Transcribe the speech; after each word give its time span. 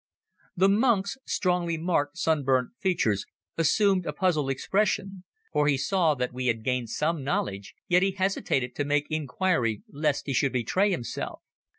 The 0.57 0.67
monk's 0.67 1.19
strongly 1.25 1.77
marked, 1.77 2.17
sunburnt 2.17 2.71
features 2.79 3.27
assumed 3.55 4.07
a 4.07 4.13
puzzled 4.13 4.49
expression, 4.49 5.23
for 5.53 5.67
he 5.67 5.77
saw 5.77 6.15
that 6.15 6.33
we 6.33 6.47
had 6.47 6.63
gained 6.63 6.89
some 6.89 7.23
knowledge, 7.23 7.75
yet 7.87 8.01
he 8.01 8.13
hesitated 8.13 8.73
to 8.77 8.83
make 8.83 9.05
inquiry 9.11 9.83
lest 9.91 10.25
he 10.25 10.33
should 10.33 10.53
betray 10.53 10.89
himself. 10.89 11.43